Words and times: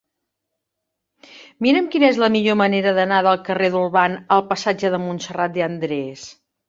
Mira'm 1.65 1.89
quina 1.95 2.09
és 2.13 2.17
la 2.23 2.29
millor 2.35 2.57
manera 2.63 2.93
d'anar 3.01 3.19
del 3.27 3.39
carrer 3.51 3.69
d'Olvan 3.75 4.17
al 4.37 4.43
passatge 4.55 4.93
de 4.97 5.03
Montserrat 5.05 5.55
de 5.59 5.67
Andrés. 5.69 6.25